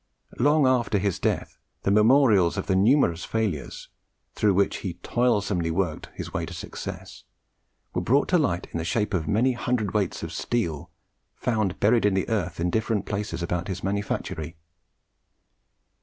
Long 0.39 0.65
after 0.65 0.97
his 0.97 1.19
death, 1.19 1.59
the 1.83 1.91
memorials 1.91 2.57
of 2.57 2.65
the 2.65 2.75
numerous 2.75 3.23
failures 3.23 3.87
through 4.33 4.55
which 4.55 4.77
he 4.77 4.95
toilsomely 5.03 5.69
worked 5.69 6.09
his 6.15 6.33
way 6.33 6.43
to 6.47 6.55
success, 6.55 7.23
were 7.93 8.01
brought 8.01 8.27
to 8.29 8.39
light 8.39 8.67
in 8.71 8.79
the 8.79 8.83
shape 8.83 9.13
of 9.13 9.27
many 9.27 9.53
hundredweights 9.53 10.23
of 10.23 10.33
steel, 10.33 10.89
found 11.35 11.79
buried 11.79 12.07
in 12.07 12.15
the 12.15 12.27
earth 12.29 12.59
in 12.59 12.71
different 12.71 13.05
places 13.05 13.43
about 13.43 13.67
his 13.67 13.83
manufactory. 13.83 14.57